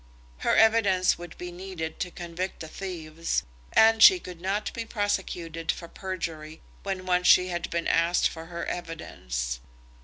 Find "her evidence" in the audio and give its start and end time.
0.39-1.19, 8.47-9.59